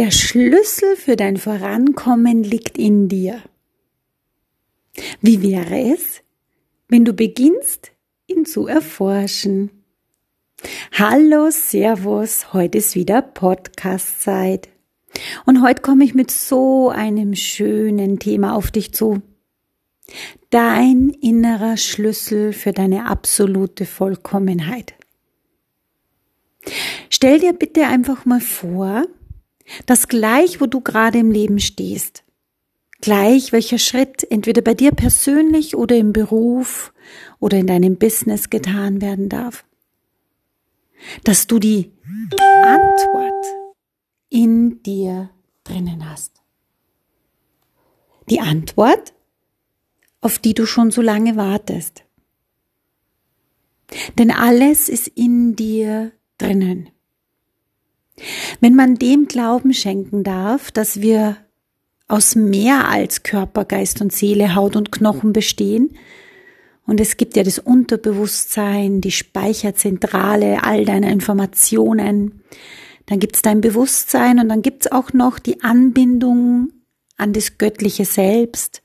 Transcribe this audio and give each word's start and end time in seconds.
Der 0.00 0.12
Schlüssel 0.12 0.96
für 0.96 1.14
dein 1.14 1.36
Vorankommen 1.36 2.42
liegt 2.42 2.78
in 2.78 3.08
dir. 3.10 3.42
Wie 5.20 5.42
wäre 5.42 5.92
es, 5.92 6.22
wenn 6.88 7.04
du 7.04 7.12
beginnst, 7.12 7.92
ihn 8.26 8.46
zu 8.46 8.66
erforschen? 8.66 9.70
Hallo, 10.92 11.50
Servus, 11.50 12.54
heute 12.54 12.78
ist 12.78 12.94
wieder 12.94 13.20
Podcast-Zeit. 13.20 14.70
Und 15.44 15.60
heute 15.60 15.82
komme 15.82 16.04
ich 16.04 16.14
mit 16.14 16.30
so 16.30 16.88
einem 16.88 17.34
schönen 17.34 18.18
Thema 18.18 18.54
auf 18.54 18.70
dich 18.70 18.94
zu. 18.94 19.20
Dein 20.48 21.10
innerer 21.10 21.76
Schlüssel 21.76 22.54
für 22.54 22.72
deine 22.72 23.04
absolute 23.04 23.84
Vollkommenheit. 23.84 24.94
Stell 27.10 27.38
dir 27.38 27.52
bitte 27.52 27.84
einfach 27.84 28.24
mal 28.24 28.40
vor, 28.40 29.04
dass 29.86 30.08
gleich, 30.08 30.60
wo 30.60 30.66
du 30.66 30.80
gerade 30.80 31.18
im 31.18 31.30
Leben 31.30 31.60
stehst, 31.60 32.24
gleich 33.00 33.52
welcher 33.52 33.78
Schritt 33.78 34.26
entweder 34.30 34.62
bei 34.62 34.74
dir 34.74 34.92
persönlich 34.92 35.76
oder 35.76 35.96
im 35.96 36.12
Beruf 36.12 36.92
oder 37.38 37.58
in 37.58 37.66
deinem 37.66 37.96
Business 37.96 38.50
getan 38.50 39.00
werden 39.00 39.28
darf, 39.28 39.64
dass 41.24 41.46
du 41.46 41.58
die 41.58 41.92
Antwort 42.62 43.44
in 44.28 44.82
dir 44.82 45.30
drinnen 45.64 46.08
hast. 46.08 46.42
Die 48.28 48.40
Antwort, 48.40 49.12
auf 50.20 50.38
die 50.38 50.54
du 50.54 50.66
schon 50.66 50.90
so 50.90 51.02
lange 51.02 51.36
wartest. 51.36 52.04
Denn 54.18 54.30
alles 54.30 54.88
ist 54.88 55.08
in 55.08 55.56
dir 55.56 56.12
drinnen. 56.38 56.90
Wenn 58.60 58.74
man 58.74 58.96
dem 58.96 59.26
Glauben 59.26 59.72
schenken 59.72 60.24
darf, 60.24 60.70
dass 60.70 61.00
wir 61.00 61.36
aus 62.08 62.34
mehr 62.34 62.88
als 62.88 63.22
Körper, 63.22 63.64
Geist 63.64 64.00
und 64.00 64.12
Seele, 64.12 64.54
Haut 64.54 64.76
und 64.76 64.92
Knochen 64.92 65.32
bestehen, 65.32 65.90
und 66.86 67.00
es 67.00 67.16
gibt 67.16 67.36
ja 67.36 67.44
das 67.44 67.60
Unterbewusstsein, 67.60 69.00
die 69.00 69.12
Speicherzentrale 69.12 70.64
all 70.64 70.84
deiner 70.84 71.08
Informationen, 71.08 72.42
dann 73.06 73.20
gibt 73.20 73.36
es 73.36 73.42
dein 73.42 73.60
Bewusstsein 73.60 74.40
und 74.40 74.48
dann 74.48 74.60
gibt 74.60 74.86
es 74.86 74.92
auch 74.92 75.12
noch 75.12 75.38
die 75.38 75.62
Anbindung 75.62 76.72
an 77.16 77.32
das 77.32 77.58
göttliche 77.58 78.04
Selbst, 78.04 78.82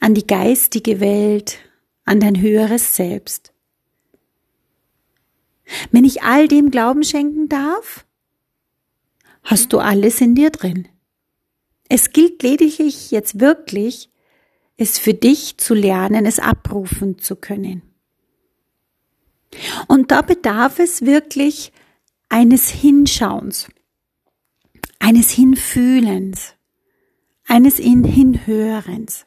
an 0.00 0.14
die 0.14 0.26
geistige 0.26 0.98
Welt, 1.00 1.58
an 2.06 2.20
dein 2.20 2.40
höheres 2.40 2.96
Selbst. 2.96 3.52
Wenn 5.90 6.04
ich 6.04 6.22
all 6.22 6.48
dem 6.48 6.70
Glauben 6.70 7.02
schenken 7.02 7.50
darf, 7.50 8.05
hast 9.46 9.72
du 9.72 9.78
alles 9.78 10.20
in 10.20 10.34
dir 10.34 10.50
drin. 10.50 10.88
Es 11.88 12.10
gilt 12.10 12.42
lediglich 12.42 13.12
jetzt 13.12 13.40
wirklich, 13.40 14.10
es 14.76 14.98
für 14.98 15.14
dich 15.14 15.56
zu 15.56 15.72
lernen, 15.72 16.26
es 16.26 16.40
abrufen 16.40 17.18
zu 17.18 17.36
können. 17.36 17.82
Und 19.86 20.10
da 20.10 20.22
bedarf 20.22 20.80
es 20.80 21.02
wirklich 21.02 21.72
eines 22.28 22.68
Hinschauens, 22.68 23.68
eines 24.98 25.30
Hinfühlens, 25.30 26.54
eines 27.46 27.76
Hinhörens. 27.76 29.26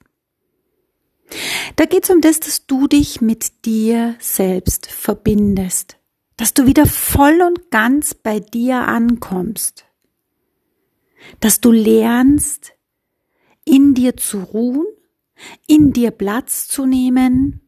Da 1.78 1.86
geht 1.86 2.04
es 2.04 2.10
um 2.10 2.20
das, 2.20 2.42
dass 2.42 2.68
du 2.68 2.88
dich 2.88 3.22
mit 3.22 3.66
dir 3.66 4.16
selbst 4.20 4.88
verbindest, 4.88 5.98
dass 6.36 6.54
du 6.54 6.66
wieder 6.66 6.86
voll 6.86 7.42
und 7.42 7.72
ganz 7.72 8.14
bei 8.14 8.42
dir 8.42 8.80
ankommst 8.80 9.86
dass 11.40 11.62
du 11.62 11.72
lernst, 11.72 12.74
in 13.66 13.94
dir 13.94 14.18
zu 14.18 14.40
ruhen, 14.40 14.88
in 15.68 15.94
dir 15.94 16.12
Platz 16.12 16.68
zu 16.68 16.86
nehmen, 16.86 17.62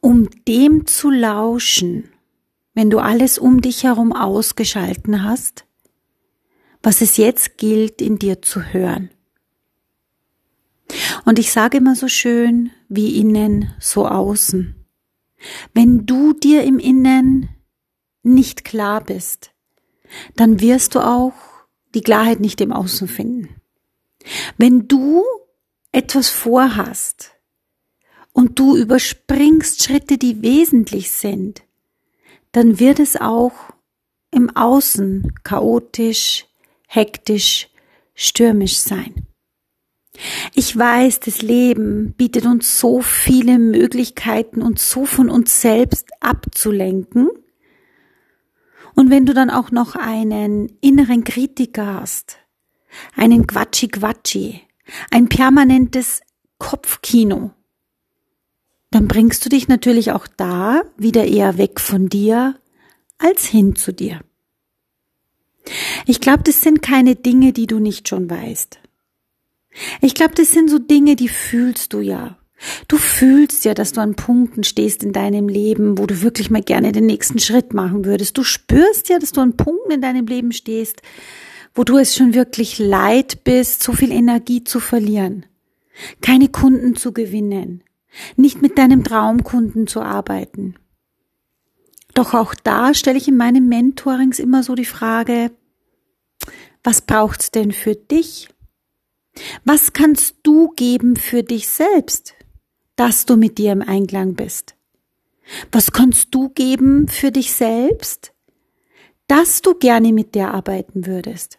um 0.00 0.28
dem 0.46 0.86
zu 0.86 1.10
lauschen, 1.10 2.10
wenn 2.74 2.90
du 2.90 2.98
alles 2.98 3.38
um 3.38 3.60
dich 3.62 3.84
herum 3.84 4.12
ausgeschalten 4.12 5.22
hast, 5.22 5.64
was 6.82 7.00
es 7.00 7.16
jetzt 7.16 7.56
gilt, 7.56 8.02
in 8.02 8.18
dir 8.18 8.42
zu 8.42 8.62
hören. 8.62 9.10
Und 11.24 11.38
ich 11.38 11.52
sage 11.52 11.78
immer 11.78 11.94
so 11.94 12.08
schön, 12.08 12.70
wie 12.88 13.18
innen, 13.18 13.72
so 13.80 14.06
außen. 14.06 14.74
Wenn 15.72 16.04
du 16.04 16.32
dir 16.34 16.64
im 16.64 16.78
Innen 16.78 17.48
nicht 18.22 18.64
klar 18.64 19.02
bist, 19.02 19.52
dann 20.36 20.60
wirst 20.60 20.94
du 20.94 21.00
auch 21.00 21.32
die 21.94 22.02
Klarheit 22.02 22.40
nicht 22.40 22.60
im 22.60 22.72
Außen 22.72 23.08
finden. 23.08 23.48
Wenn 24.56 24.88
du 24.88 25.22
etwas 25.92 26.30
vorhast 26.30 27.32
und 28.32 28.58
du 28.58 28.76
überspringst 28.76 29.82
Schritte, 29.82 30.18
die 30.18 30.42
wesentlich 30.42 31.10
sind, 31.10 31.62
dann 32.52 32.78
wird 32.78 32.98
es 32.98 33.16
auch 33.16 33.52
im 34.30 34.54
Außen 34.56 35.32
chaotisch, 35.44 36.46
hektisch, 36.86 37.68
stürmisch 38.14 38.78
sein. 38.78 39.26
Ich 40.54 40.76
weiß, 40.76 41.20
das 41.20 41.42
Leben 41.42 42.12
bietet 42.12 42.46
uns 42.46 42.78
so 42.78 43.00
viele 43.02 43.58
Möglichkeiten, 43.58 44.62
uns 44.62 44.90
so 44.90 45.04
von 45.04 45.28
uns 45.28 45.60
selbst 45.60 46.08
abzulenken, 46.20 47.28
und 48.94 49.10
wenn 49.10 49.26
du 49.26 49.34
dann 49.34 49.50
auch 49.50 49.70
noch 49.70 49.96
einen 49.96 50.76
inneren 50.80 51.24
Kritiker 51.24 52.00
hast, 52.00 52.38
einen 53.16 53.46
Quatschi-Quatschi, 53.46 54.60
ein 55.10 55.28
permanentes 55.28 56.20
Kopfkino, 56.58 57.52
dann 58.90 59.08
bringst 59.08 59.44
du 59.44 59.48
dich 59.48 59.66
natürlich 59.66 60.12
auch 60.12 60.28
da 60.28 60.82
wieder 60.96 61.24
eher 61.26 61.58
weg 61.58 61.80
von 61.80 62.08
dir 62.08 62.60
als 63.18 63.44
hin 63.44 63.74
zu 63.74 63.92
dir. 63.92 64.20
Ich 66.06 66.20
glaube, 66.20 66.42
das 66.44 66.60
sind 66.60 66.82
keine 66.82 67.16
Dinge, 67.16 67.52
die 67.52 67.66
du 67.66 67.80
nicht 67.80 68.08
schon 68.08 68.30
weißt. 68.30 68.78
Ich 70.00 70.14
glaube, 70.14 70.34
das 70.34 70.52
sind 70.52 70.70
so 70.70 70.78
Dinge, 70.78 71.16
die 71.16 71.28
fühlst 71.28 71.92
du 71.92 72.00
ja. 72.00 72.38
Du 72.88 72.96
fühlst 72.96 73.64
ja, 73.64 73.74
dass 73.74 73.92
du 73.92 74.00
an 74.00 74.14
Punkten 74.14 74.64
stehst 74.64 75.02
in 75.02 75.12
deinem 75.12 75.48
Leben, 75.48 75.98
wo 75.98 76.06
du 76.06 76.22
wirklich 76.22 76.50
mal 76.50 76.62
gerne 76.62 76.92
den 76.92 77.06
nächsten 77.06 77.38
Schritt 77.38 77.74
machen 77.74 78.04
würdest. 78.04 78.36
Du 78.38 78.42
spürst 78.42 79.08
ja, 79.08 79.18
dass 79.18 79.32
du 79.32 79.40
an 79.40 79.56
Punkten 79.56 79.92
in 79.92 80.00
deinem 80.00 80.26
Leben 80.26 80.52
stehst, 80.52 81.02
wo 81.74 81.84
du 81.84 81.98
es 81.98 82.14
schon 82.14 82.34
wirklich 82.34 82.78
leid 82.78 83.44
bist, 83.44 83.82
so 83.82 83.92
viel 83.92 84.12
Energie 84.12 84.64
zu 84.64 84.80
verlieren, 84.80 85.46
keine 86.20 86.48
Kunden 86.48 86.96
zu 86.96 87.12
gewinnen, 87.12 87.82
nicht 88.36 88.62
mit 88.62 88.78
deinem 88.78 89.04
Traumkunden 89.04 89.86
zu 89.86 90.00
arbeiten. 90.00 90.76
Doch 92.14 92.32
auch 92.32 92.54
da 92.54 92.94
stelle 92.94 93.18
ich 93.18 93.26
in 93.26 93.36
meinen 93.36 93.68
Mentorings 93.68 94.38
immer 94.38 94.62
so 94.62 94.76
die 94.76 94.84
Frage, 94.84 95.50
was 96.84 97.02
braucht's 97.02 97.50
denn 97.50 97.72
für 97.72 97.96
dich? 97.96 98.48
Was 99.64 99.92
kannst 99.92 100.36
du 100.44 100.68
geben 100.76 101.16
für 101.16 101.42
dich 101.42 101.68
selbst? 101.68 102.34
Dass 102.96 103.26
du 103.26 103.36
mit 103.36 103.58
dir 103.58 103.72
im 103.72 103.82
Einklang 103.82 104.34
bist? 104.34 104.74
Was 105.72 105.92
kannst 105.92 106.34
du 106.34 106.48
geben 106.48 107.08
für 107.08 107.30
dich 107.30 107.52
selbst, 107.52 108.32
dass 109.26 109.62
du 109.62 109.74
gerne 109.74 110.12
mit 110.12 110.34
dir 110.34 110.52
arbeiten 110.52 111.06
würdest? 111.06 111.58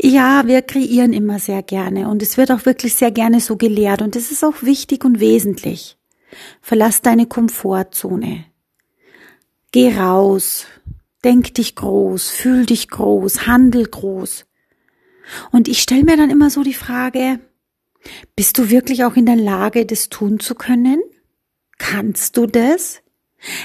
Ja, 0.00 0.46
wir 0.46 0.62
kreieren 0.62 1.12
immer 1.12 1.38
sehr 1.38 1.62
gerne 1.62 2.08
und 2.08 2.22
es 2.22 2.36
wird 2.36 2.50
auch 2.50 2.66
wirklich 2.66 2.94
sehr 2.94 3.10
gerne 3.10 3.40
so 3.40 3.56
gelehrt 3.56 4.02
und 4.02 4.14
es 4.14 4.30
ist 4.30 4.44
auch 4.44 4.62
wichtig 4.62 5.04
und 5.04 5.20
wesentlich. 5.20 5.96
Verlass 6.60 7.00
deine 7.00 7.26
Komfortzone. 7.26 8.44
Geh 9.70 9.96
raus, 9.96 10.66
denk 11.24 11.54
dich 11.54 11.74
groß, 11.76 12.30
fühl 12.30 12.66
dich 12.66 12.88
groß, 12.88 13.46
handel 13.46 13.86
groß. 13.86 14.44
Und 15.50 15.68
ich 15.68 15.80
stelle 15.80 16.04
mir 16.04 16.16
dann 16.16 16.30
immer 16.30 16.50
so 16.50 16.62
die 16.62 16.74
Frage, 16.74 17.40
bist 18.36 18.58
du 18.58 18.70
wirklich 18.70 19.04
auch 19.04 19.16
in 19.16 19.26
der 19.26 19.36
Lage, 19.36 19.86
das 19.86 20.08
tun 20.08 20.40
zu 20.40 20.54
können? 20.54 21.02
Kannst 21.78 22.36
du 22.36 22.46
das? 22.46 23.00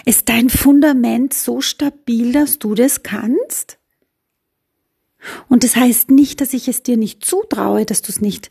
Ist 0.05 0.29
dein 0.29 0.49
Fundament 0.49 1.33
so 1.33 1.61
stabil, 1.61 2.33
dass 2.33 2.59
du 2.59 2.75
das 2.75 3.03
kannst? 3.03 3.79
Und 5.47 5.63
das 5.63 5.75
heißt 5.75 6.11
nicht, 6.11 6.41
dass 6.41 6.53
ich 6.53 6.67
es 6.67 6.83
dir 6.83 6.97
nicht 6.97 7.23
zutraue, 7.25 7.85
dass 7.85 8.01
du 8.01 8.11
es 8.11 8.21
nicht 8.21 8.49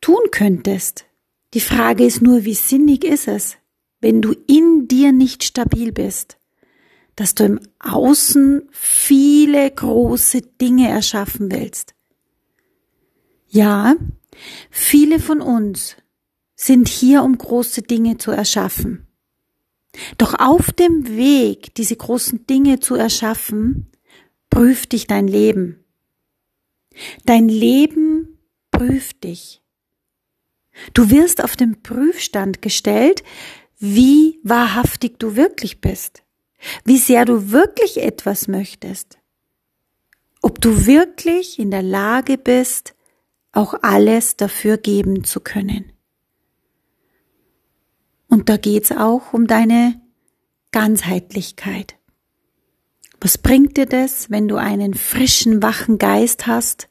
tun 0.00 0.30
könntest. 0.30 1.06
Die 1.54 1.60
Frage 1.60 2.04
ist 2.04 2.22
nur, 2.22 2.44
wie 2.44 2.54
sinnig 2.54 3.04
ist 3.04 3.28
es, 3.28 3.56
wenn 4.00 4.20
du 4.20 4.34
in 4.46 4.88
dir 4.88 5.12
nicht 5.12 5.44
stabil 5.44 5.92
bist, 5.92 6.38
dass 7.16 7.34
du 7.34 7.44
im 7.44 7.60
Außen 7.80 8.68
viele 8.70 9.70
große 9.70 10.42
Dinge 10.42 10.88
erschaffen 10.88 11.50
willst. 11.50 11.94
Ja, 13.48 13.96
Viele 14.70 15.20
von 15.20 15.40
uns 15.40 15.96
sind 16.54 16.88
hier, 16.88 17.22
um 17.22 17.36
große 17.36 17.82
Dinge 17.82 18.18
zu 18.18 18.30
erschaffen. 18.30 19.06
Doch 20.18 20.34
auf 20.38 20.72
dem 20.72 21.08
Weg, 21.08 21.74
diese 21.74 21.96
großen 21.96 22.46
Dinge 22.46 22.80
zu 22.80 22.94
erschaffen, 22.94 23.90
prüft 24.50 24.92
dich 24.92 25.06
dein 25.06 25.28
Leben. 25.28 25.84
Dein 27.24 27.48
Leben 27.48 28.38
prüft 28.70 29.24
dich. 29.24 29.62
Du 30.94 31.10
wirst 31.10 31.42
auf 31.42 31.56
den 31.56 31.82
Prüfstand 31.82 32.62
gestellt, 32.62 33.22
wie 33.78 34.40
wahrhaftig 34.42 35.18
du 35.18 35.36
wirklich 35.36 35.80
bist, 35.80 36.22
wie 36.84 36.98
sehr 36.98 37.24
du 37.24 37.50
wirklich 37.50 37.98
etwas 37.98 38.48
möchtest, 38.48 39.18
ob 40.42 40.60
du 40.60 40.86
wirklich 40.86 41.58
in 41.58 41.70
der 41.70 41.82
Lage 41.82 42.38
bist, 42.38 42.94
auch 43.58 43.74
alles 43.82 44.36
dafür 44.36 44.76
geben 44.76 45.24
zu 45.24 45.40
können. 45.40 45.92
Und 48.28 48.48
da 48.48 48.56
geht's 48.56 48.92
auch 48.92 49.32
um 49.32 49.48
deine 49.48 50.00
Ganzheitlichkeit. 50.70 51.96
Was 53.20 53.36
bringt 53.36 53.76
dir 53.76 53.86
das, 53.86 54.30
wenn 54.30 54.46
du 54.46 54.56
einen 54.56 54.94
frischen, 54.94 55.60
wachen 55.60 55.98
Geist 55.98 56.46
hast, 56.46 56.88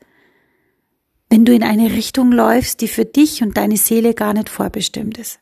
wenn 1.30 1.46
du 1.46 1.54
in 1.54 1.64
eine 1.64 1.94
Richtung 1.94 2.34
läufst, 2.34 2.82
die 2.82 2.90
für 2.90 3.06
dich 3.06 3.42
und 3.44 3.56
deine 3.56 3.78
Seele 3.78 4.14
gar 4.14 4.34
nicht 4.34 4.50
vorbestimmt 4.50 5.18
ist? 5.18 5.40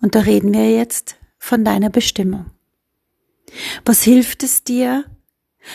Und 0.00 0.14
da 0.14 0.20
reden 0.20 0.54
wir 0.54 0.70
jetzt 0.74 1.16
von 1.36 1.66
deiner 1.66 1.90
Bestimmung. 1.90 2.46
Was 3.84 4.02
hilft 4.02 4.42
es 4.42 4.64
dir, 4.64 5.04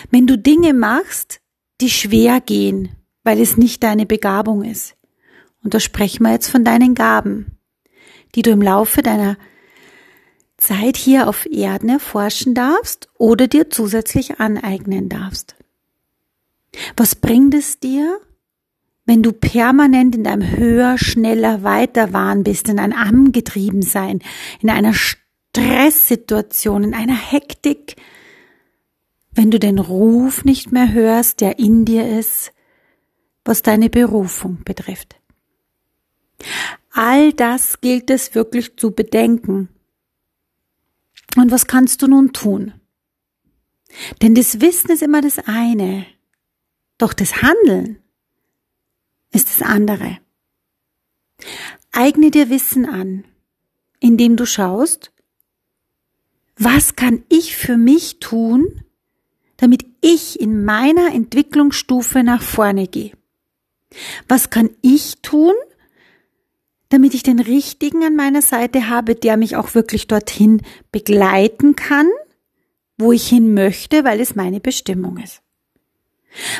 wenn 0.09 0.25
du 0.25 0.39
Dinge 0.39 0.73
machst, 0.73 1.39
die 1.81 1.91
schwer 1.91 2.41
gehen, 2.41 2.95
weil 3.29 3.39
es 3.41 3.57
nicht 3.57 3.83
deine 3.83 4.07
Begabung 4.07 4.63
ist? 4.63 4.95
Und 5.63 5.75
da 5.75 5.79
sprechen 5.79 6.23
wir 6.23 6.31
jetzt 6.31 6.49
von 6.49 6.65
deinen 6.65 6.95
Gaben, 6.95 7.59
die 8.33 8.41
du 8.41 8.49
im 8.49 8.59
Laufe 8.63 9.03
deiner 9.03 9.37
Zeit 10.57 10.97
hier 10.97 11.29
auf 11.29 11.45
Erden 11.45 11.89
erforschen 11.89 12.55
darfst 12.55 13.07
oder 13.19 13.47
dir 13.47 13.69
zusätzlich 13.69 14.39
aneignen 14.39 15.09
darfst. 15.09 15.55
Was 16.97 17.13
bringt 17.13 17.53
es 17.53 17.79
dir, 17.79 18.19
wenn 19.05 19.21
du 19.21 19.31
permanent 19.31 20.15
in 20.15 20.23
deinem 20.23 20.57
höher, 20.57 20.97
schneller, 20.97 21.61
weiter 21.61 22.13
Wahn 22.13 22.43
bist, 22.43 22.67
in 22.67 22.79
ein 22.79 22.93
Angetriebensein, 22.93 24.21
in 24.59 24.71
einer 24.71 24.95
Stresssituation, 24.95 26.83
in 26.83 26.95
einer 26.95 27.15
Hektik, 27.15 27.95
wenn 29.31 29.51
du 29.51 29.59
den 29.59 29.77
Ruf 29.77 30.45
nicht 30.45 30.71
mehr 30.71 30.91
hörst, 30.91 31.41
der 31.41 31.59
in 31.59 31.85
dir 31.85 32.09
ist, 32.09 32.53
was 33.49 33.63
deine 33.63 33.89
Berufung 33.89 34.63
betrifft. 34.63 35.19
All 36.91 37.33
das 37.33 37.81
gilt 37.81 38.11
es 38.11 38.35
wirklich 38.35 38.77
zu 38.77 38.91
bedenken 38.91 39.69
und 41.35 41.49
was 41.49 41.65
kannst 41.65 42.03
du 42.03 42.07
nun 42.07 42.31
tun? 42.31 42.73
Denn 44.21 44.35
das 44.35 44.61
Wissen 44.61 44.91
ist 44.91 45.01
immer 45.01 45.21
das 45.21 45.39
eine, 45.39 46.05
doch 46.99 47.11
das 47.13 47.41
Handeln 47.41 47.97
ist 49.31 49.49
das 49.49 49.67
andere. 49.67 50.19
Eigne 51.91 52.29
dir 52.29 52.51
Wissen 52.51 52.85
an, 52.85 53.25
indem 53.99 54.35
du 54.35 54.45
schaust, 54.45 55.11
was 56.55 56.95
kann 56.95 57.23
ich 57.29 57.57
für 57.57 57.77
mich 57.77 58.19
tun, 58.19 58.83
damit 59.57 59.87
ich 60.01 60.39
in 60.39 60.63
meiner 60.65 61.13
Entwicklungsstufe 61.15 62.21
nach 62.21 62.43
vorne 62.43 62.87
gehe? 62.87 63.18
Was 64.27 64.49
kann 64.49 64.69
ich 64.81 65.21
tun, 65.21 65.53
damit 66.89 67.13
ich 67.13 67.23
den 67.23 67.39
Richtigen 67.39 68.03
an 68.03 68.15
meiner 68.15 68.41
Seite 68.41 68.89
habe, 68.89 69.15
der 69.15 69.37
mich 69.37 69.55
auch 69.55 69.75
wirklich 69.75 70.07
dorthin 70.07 70.61
begleiten 70.91 71.75
kann, 71.75 72.07
wo 72.97 73.11
ich 73.11 73.27
hin 73.27 73.53
möchte, 73.53 74.03
weil 74.03 74.19
es 74.19 74.35
meine 74.35 74.59
Bestimmung 74.59 75.17
ist. 75.17 75.41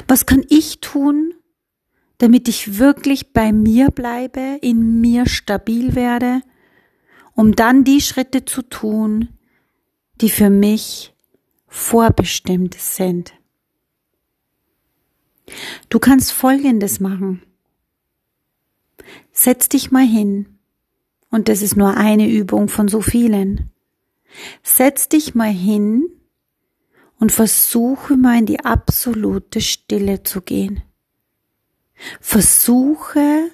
Was 0.07 0.25
kann 0.25 0.45
ich 0.49 0.79
tun, 0.79 1.33
damit 2.19 2.47
ich 2.47 2.77
wirklich 2.79 3.33
bei 3.33 3.51
mir 3.51 3.89
bleibe, 3.89 4.59
in 4.61 5.01
mir 5.01 5.27
stabil 5.27 5.95
werde, 5.95 6.41
um 7.33 7.55
dann 7.55 7.83
die 7.83 8.01
Schritte 8.01 8.45
zu 8.45 8.61
tun, 8.61 9.29
die 10.21 10.29
für 10.29 10.49
mich 10.49 11.13
vorbestimmt 11.67 12.75
sind. 12.75 13.33
Du 15.89 15.99
kannst 15.99 16.31
Folgendes 16.31 16.99
machen. 16.99 17.41
Setz 19.31 19.69
dich 19.69 19.91
mal 19.91 20.05
hin. 20.05 20.59
Und 21.29 21.47
das 21.47 21.61
ist 21.61 21.75
nur 21.75 21.95
eine 21.95 22.29
Übung 22.29 22.69
von 22.69 22.87
so 22.87 23.01
vielen. 23.01 23.69
Setz 24.63 25.09
dich 25.09 25.35
mal 25.35 25.51
hin 25.51 26.05
und 27.19 27.31
versuche 27.31 28.17
mal 28.17 28.39
in 28.39 28.45
die 28.45 28.63
absolute 28.63 29.61
Stille 29.61 30.23
zu 30.23 30.41
gehen. 30.41 30.81
Versuche 32.21 33.51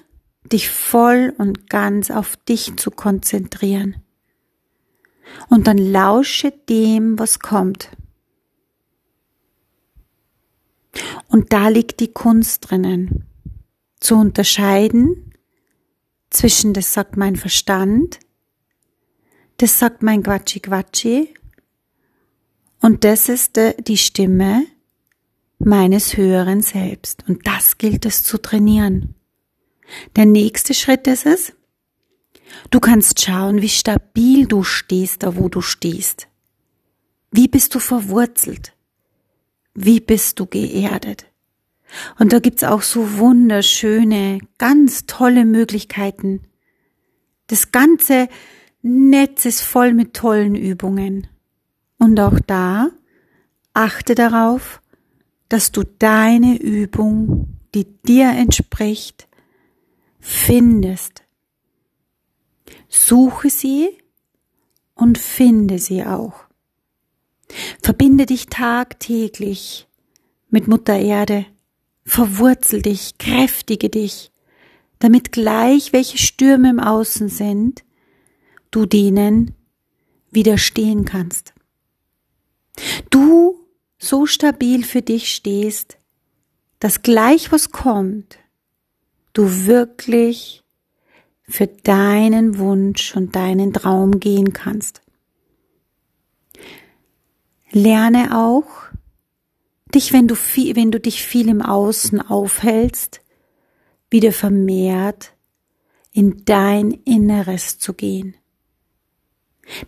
dich 0.52 0.70
voll 0.70 1.34
und 1.36 1.68
ganz 1.68 2.10
auf 2.10 2.36
dich 2.36 2.76
zu 2.76 2.90
konzentrieren. 2.90 3.96
Und 5.48 5.66
dann 5.66 5.78
lausche 5.78 6.52
dem, 6.52 7.18
was 7.18 7.40
kommt. 7.40 7.90
Und 11.28 11.52
da 11.52 11.68
liegt 11.68 12.00
die 12.00 12.12
Kunst 12.12 12.70
drinnen, 12.70 13.26
zu 14.00 14.16
unterscheiden, 14.16 15.32
zwischen 16.30 16.74
das 16.74 16.92
sagt 16.92 17.16
mein 17.16 17.36
Verstand, 17.36 18.18
das 19.58 19.78
sagt 19.78 20.02
mein 20.02 20.22
Quatschi 20.22 20.60
Quatschi 20.60 21.34
und 22.80 23.04
das 23.04 23.28
ist 23.28 23.58
die 23.80 23.96
Stimme 23.96 24.66
meines 25.58 26.16
höheren 26.16 26.60
Selbst. 26.62 27.24
Und 27.26 27.46
das 27.46 27.78
gilt 27.78 28.04
es 28.06 28.22
zu 28.22 28.38
trainieren. 28.38 29.14
Der 30.14 30.26
nächste 30.26 30.74
Schritt 30.74 31.06
ist 31.06 31.26
es, 31.26 31.52
du 32.70 32.80
kannst 32.80 33.20
schauen, 33.20 33.62
wie 33.62 33.68
stabil 33.68 34.46
du 34.46 34.62
stehst, 34.62 35.22
da 35.22 35.36
wo 35.36 35.48
du 35.48 35.62
stehst. 35.62 36.28
Wie 37.30 37.48
bist 37.48 37.74
du 37.74 37.78
verwurzelt? 37.78 38.75
Wie 39.76 40.00
bist 40.00 40.40
du 40.40 40.46
geerdet? 40.46 41.26
Und 42.18 42.32
da 42.32 42.38
gibt's 42.38 42.64
auch 42.64 42.80
so 42.80 43.18
wunderschöne, 43.18 44.38
ganz 44.56 45.04
tolle 45.04 45.44
Möglichkeiten. 45.44 46.40
Das 47.48 47.72
ganze 47.72 48.28
Netz 48.80 49.44
ist 49.44 49.60
voll 49.60 49.92
mit 49.92 50.14
tollen 50.14 50.54
Übungen. 50.54 51.28
Und 51.98 52.18
auch 52.18 52.40
da 52.46 52.90
achte 53.74 54.14
darauf, 54.14 54.80
dass 55.50 55.72
du 55.72 55.82
deine 55.84 56.58
Übung, 56.58 57.58
die 57.74 57.84
dir 57.84 58.30
entspricht, 58.30 59.28
findest. 60.18 61.22
Suche 62.88 63.50
sie 63.50 63.90
und 64.94 65.18
finde 65.18 65.78
sie 65.78 66.02
auch. 66.02 66.45
Verbinde 67.82 68.26
dich 68.26 68.46
tagtäglich 68.46 69.86
mit 70.50 70.68
Mutter 70.68 70.98
Erde 70.98 71.46
Verwurzel 72.06 72.82
dich, 72.82 73.18
kräftige 73.18 73.90
dich, 73.90 74.30
damit 75.00 75.32
gleich 75.32 75.92
welche 75.92 76.18
Stürme 76.18 76.70
im 76.70 76.78
Außen 76.78 77.28
sind, 77.28 77.84
du 78.70 78.86
denen 78.86 79.52
widerstehen 80.30 81.04
kannst. 81.04 81.52
Du 83.10 83.58
so 83.98 84.24
stabil 84.24 84.84
für 84.84 85.02
dich 85.02 85.34
stehst, 85.34 85.98
dass 86.78 87.02
gleich 87.02 87.50
was 87.50 87.72
kommt, 87.72 88.38
du 89.32 89.66
wirklich 89.66 90.62
für 91.48 91.66
deinen 91.66 92.58
Wunsch 92.58 93.16
und 93.16 93.34
deinen 93.34 93.72
Traum 93.72 94.20
gehen 94.20 94.52
kannst. 94.52 95.02
Lerne 97.76 98.34
auch, 98.34 98.88
dich, 99.94 100.14
wenn 100.14 100.26
du 100.26 100.34
viel, 100.34 100.76
wenn 100.76 100.90
du 100.90 100.98
dich 100.98 101.22
viel 101.22 101.46
im 101.46 101.60
Außen 101.60 102.22
aufhältst, 102.22 103.20
wieder 104.08 104.32
vermehrt 104.32 105.34
in 106.10 106.46
dein 106.46 106.90
Inneres 106.90 107.78
zu 107.78 107.92
gehen. 107.92 108.34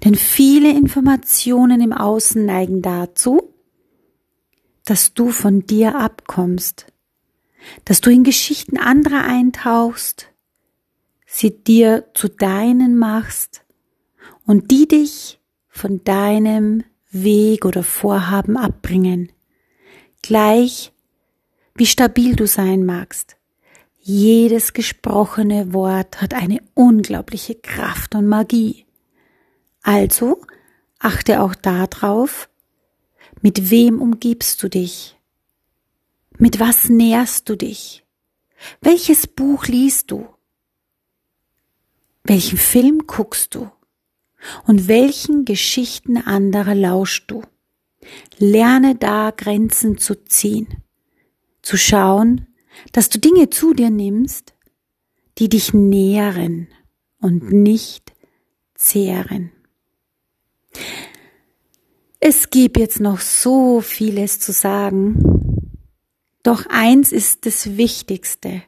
Denn 0.05 0.17
viele 0.17 0.71
Informationen 0.71 1.81
im 1.81 1.95
Außen 1.95 2.45
neigen 2.45 2.83
dazu, 2.83 3.55
dass 4.85 5.15
du 5.15 5.31
von 5.31 5.65
dir 5.65 5.97
abkommst, 5.99 6.93
dass 7.87 8.03
du 8.03 8.11
in 8.11 8.23
Geschichten 8.23 8.77
anderer 8.77 9.25
eintauchst, 9.25 10.27
sie 11.25 11.65
dir 11.65 12.11
zu 12.13 12.29
deinen 12.29 12.99
machst 12.99 13.65
und 14.45 14.71
die 14.71 14.87
dich 14.87 15.41
von 15.71 16.05
deinem 16.05 16.85
Weg 17.11 17.65
oder 17.65 17.83
Vorhaben 17.83 18.57
abbringen 18.57 19.33
gleich 20.23 20.93
wie 21.75 21.87
stabil 21.87 22.35
du 22.35 22.47
sein 22.47 22.85
magst. 22.85 23.37
Jedes 24.01 24.73
gesprochene 24.73 25.73
Wort 25.73 26.21
hat 26.21 26.35
eine 26.35 26.61
unglaubliche 26.75 27.55
Kraft 27.55 28.15
und 28.15 28.27
Magie. 28.27 28.87
Also 29.83 30.43
achte 30.99 31.41
auch 31.41 31.55
darauf, 31.55 32.49
mit 33.43 33.71
wem 33.71 34.01
umgibst 34.01 34.63
du 34.63 34.69
dich? 34.69 35.17
Mit 36.37 36.59
was 36.59 36.89
nährst 36.89 37.49
du 37.49 37.57
dich? 37.57 38.05
Welches 38.81 39.27
Buch 39.27 39.67
liest 39.67 40.11
du? 40.11 40.27
Welchen 42.25 42.59
Film 42.59 43.07
guckst 43.07 43.55
du? 43.55 43.71
Und 44.67 44.89
welchen 44.89 45.45
Geschichten 45.45 46.17
anderer 46.17 46.75
lauschst 46.75 47.25
du? 47.31 47.43
Lerne 48.39 48.95
da 48.95 49.33
Grenzen 49.37 49.99
zu 49.99 50.15
ziehen, 50.25 50.83
zu 51.63 51.77
schauen, 51.77 52.47
dass 52.93 53.09
du 53.09 53.19
Dinge 53.19 53.51
zu 53.51 53.75
dir 53.75 53.91
nimmst, 53.91 54.55
die 55.39 55.49
dich 55.49 55.75
nähren 55.75 56.69
und 57.21 57.53
nicht 57.53 58.13
zehren. 58.75 59.51
Es 62.21 62.51
gibt 62.51 62.79
jetzt 62.79 63.01
noch 63.01 63.21
so 63.21 63.81
vieles 63.81 64.41
zu 64.41 64.53
sagen, 64.53 65.39
doch 66.43 66.67
eins 66.69 67.13
ist 67.13 67.47
das 67.47 67.77
Wichtigste. 67.77 68.63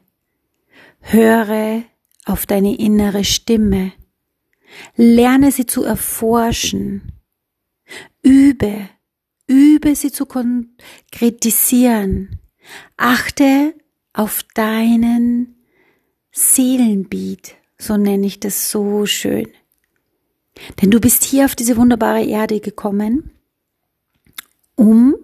Höre 1.00 1.82
auf 2.24 2.46
deine 2.46 2.78
innere 2.78 3.24
Stimme. 3.24 3.92
Lerne 4.96 5.52
sie 5.52 5.66
zu 5.66 5.84
erforschen. 5.84 7.12
Übe, 8.22 8.88
übe 9.46 9.94
sie 9.96 10.12
zu 10.12 10.26
konkretisieren. 10.26 12.38
Achte 12.96 13.74
auf 14.12 14.42
deinen 14.54 15.56
Seelenbeat, 16.32 17.56
so 17.78 17.96
nenne 17.96 18.26
ich 18.26 18.40
das 18.40 18.70
so 18.70 19.06
schön. 19.06 19.48
Denn 20.80 20.90
du 20.90 21.00
bist 21.00 21.24
hier 21.24 21.46
auf 21.46 21.56
diese 21.56 21.76
wunderbare 21.76 22.24
Erde 22.24 22.60
gekommen, 22.60 23.30
um 24.76 25.16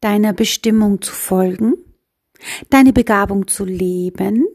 deiner 0.00 0.32
Bestimmung 0.32 1.02
zu 1.02 1.12
folgen, 1.12 1.74
deine 2.70 2.92
Begabung 2.92 3.46
zu 3.46 3.64
leben 3.64 4.46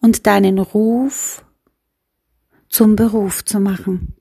und 0.00 0.26
deinen 0.26 0.58
Ruf 0.58 1.44
zum 2.70 2.96
Beruf 2.96 3.44
zu 3.44 3.60
machen. 3.60 4.14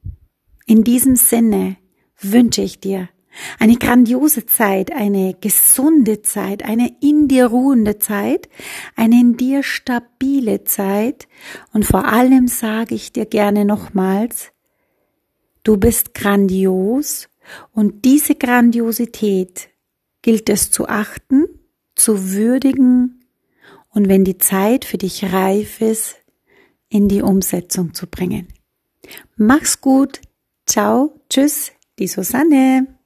In 0.65 0.83
diesem 0.83 1.15
Sinne 1.15 1.77
wünsche 2.19 2.61
ich 2.61 2.79
dir 2.79 3.07
eine 3.59 3.75
grandiose 3.75 4.45
Zeit, 4.45 4.91
eine 4.91 5.35
gesunde 5.39 6.21
Zeit, 6.23 6.63
eine 6.63 6.91
in 6.99 7.27
dir 7.27 7.45
ruhende 7.45 7.99
Zeit, 7.99 8.49
eine 8.95 9.19
in 9.19 9.37
dir 9.37 9.63
stabile 9.63 10.63
Zeit 10.63 11.27
und 11.71 11.85
vor 11.85 12.05
allem 12.05 12.47
sage 12.47 12.95
ich 12.95 13.13
dir 13.13 13.25
gerne 13.25 13.65
nochmals, 13.65 14.51
du 15.63 15.77
bist 15.77 16.13
grandios 16.13 17.29
und 17.71 18.03
diese 18.03 18.35
Grandiosität 18.35 19.69
gilt 20.21 20.49
es 20.49 20.71
zu 20.71 20.87
achten, 20.87 21.45
zu 21.95 22.31
würdigen 22.31 23.23
und 23.89 24.09
wenn 24.09 24.23
die 24.23 24.37
Zeit 24.37 24.85
für 24.85 24.97
dich 24.97 25.31
reif 25.31 25.81
ist, 25.81 26.18
in 26.89 27.07
die 27.07 27.21
Umsetzung 27.21 27.93
zu 27.93 28.07
bringen. 28.07 28.47
Mach's 29.35 29.81
gut. 29.81 30.21
Ciao. 30.65 31.19
Tschüss. 31.29 31.71
Die 31.97 32.07
Susanne. 32.07 32.98